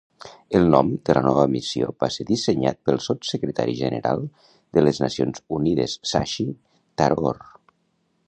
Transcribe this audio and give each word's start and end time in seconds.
El 0.59 0.63
nom 0.75 0.87
de 1.09 1.15
la 1.17 1.21
nova 1.25 1.43
missió 1.55 1.89
va 2.03 2.07
ser 2.15 2.25
dissenyat 2.29 2.79
pel 2.89 2.97
Sotssecretari 3.07 3.77
General 3.81 4.25
de 4.77 4.85
les 4.85 5.03
Nacions 5.05 5.45
Unides 5.61 5.95
Shashi 6.13 6.47
Tharoor. 7.03 7.45